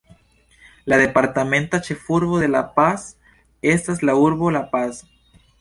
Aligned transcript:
La 0.93 0.97
departementa 1.01 1.81
ĉefurbo 1.89 2.41
de 2.45 2.49
La 2.55 2.63
Paz 2.79 3.05
estas 3.75 4.05
la 4.11 4.17
urbo 4.27 4.55
La 4.57 4.65
Paz. 4.77 5.07